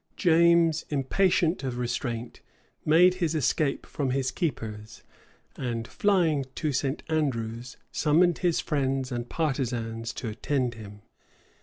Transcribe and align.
James, 0.17 0.83
impatient 0.89 1.63
of 1.63 1.77
restraint, 1.77 2.41
made 2.83 3.13
his 3.21 3.35
escape 3.35 3.85
from 3.85 4.09
his 4.09 4.31
keepers; 4.31 5.03
and 5.55 5.87
flying 5.87 6.43
to 6.55 6.73
St. 6.73 7.03
Andrews, 7.07 7.77
summoned 7.91 8.39
his 8.39 8.59
friends 8.59 9.11
and 9.11 9.29
partisans 9.29 10.11
to 10.13 10.27
attend 10.27 10.73
him. 10.73 11.03